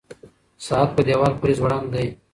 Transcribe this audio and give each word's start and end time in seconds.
ساعت 0.65 0.89
په 0.95 1.01
دیوال 1.07 1.33
پورې 1.39 1.53
ځوړند 1.59 1.87
دی. 1.93 2.07